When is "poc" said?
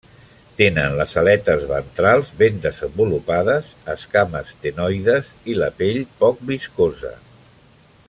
6.25-6.45